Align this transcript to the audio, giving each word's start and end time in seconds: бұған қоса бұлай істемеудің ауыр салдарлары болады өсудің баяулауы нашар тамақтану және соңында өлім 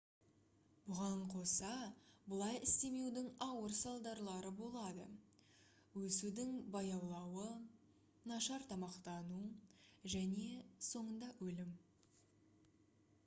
бұған 0.83 1.19
қоса 1.31 1.71
бұлай 2.29 2.55
істемеудің 2.67 3.27
ауыр 3.47 3.75
салдарлары 3.79 4.51
болады 4.61 5.05
өсудің 6.03 6.55
баяулауы 6.77 7.45
нашар 8.33 8.67
тамақтану 8.71 9.43
және 10.15 10.47
соңында 10.89 11.29
өлім 11.49 11.77